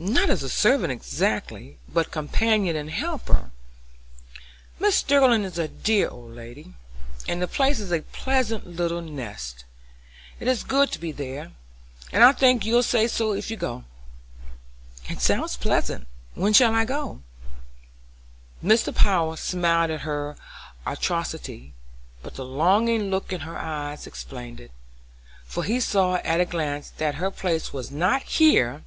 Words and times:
"Not 0.00 0.30
as 0.30 0.44
a 0.44 0.48
servant, 0.48 0.92
exactly, 0.92 1.80
but 1.88 2.12
companion 2.12 2.76
and 2.76 2.88
helper. 2.88 3.50
Mrs. 4.80 4.92
Sterling 4.92 5.42
is 5.42 5.58
a 5.58 5.66
dear 5.66 6.08
old 6.08 6.36
lady, 6.36 6.74
and 7.26 7.42
the 7.42 7.48
place 7.48 7.80
a 7.90 8.02
pleasant 8.02 8.64
little 8.64 9.00
nest. 9.02 9.64
It 10.38 10.46
is 10.46 10.62
good 10.62 10.92
to 10.92 11.00
be 11.00 11.10
there, 11.10 11.50
and 12.12 12.22
I 12.22 12.30
think 12.30 12.64
you'll 12.64 12.84
say 12.84 13.08
so 13.08 13.32
if 13.34 13.50
you 13.50 13.56
go." 13.56 13.82
"It 15.06 15.20
sounds 15.20 15.56
pleasant. 15.56 16.06
When 16.34 16.52
shall 16.52 16.76
I 16.76 16.84
go?" 16.84 17.22
Mr. 18.62 18.94
Power 18.94 19.36
smiled 19.36 19.90
at 19.90 20.02
her 20.02 20.36
alacrity, 20.86 21.74
but 22.22 22.36
the 22.36 22.44
longing 22.44 23.10
look 23.10 23.32
in 23.32 23.40
her 23.40 23.58
eyes 23.58 24.06
explained 24.06 24.60
it, 24.60 24.70
for 25.44 25.64
he 25.64 25.80
saw 25.80 26.14
at 26.22 26.40
a 26.40 26.44
glance 26.44 26.90
that 26.98 27.16
her 27.16 27.32
place 27.32 27.72
was 27.72 27.90
not 27.90 28.22
here. 28.22 28.84